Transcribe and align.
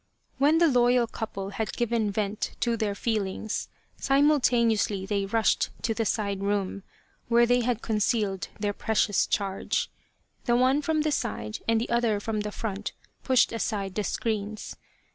When 0.39 0.57
the 0.57 0.67
loyal 0.67 1.05
couple 1.05 1.51
had 1.51 1.73
given 1.73 2.09
vent 2.09 2.55
to 2.61 2.75
their 2.75 2.95
feel 2.95 3.27
ings, 3.27 3.69
simultaneously 3.97 5.05
they 5.05 5.27
rushed 5.27 5.69
to 5.83 5.93
the 5.93 6.05
side 6.07 6.41
room, 6.41 6.81
where 7.27 7.45
they 7.45 7.61
had 7.61 7.83
concealed 7.83 8.47
their 8.59 8.73
precious 8.73 9.27
charge. 9.27 9.91
The 10.45 10.55
one 10.55 10.81
from 10.81 11.01
the 11.01 11.11
side 11.11 11.59
and 11.67 11.79
the 11.79 11.89
other 11.91 12.19
from 12.19 12.39
the 12.39 12.51
front 12.51 12.93
pushed 13.21 13.51
aside 13.51 13.93
the 13.93 14.03
screens. 14.03 14.75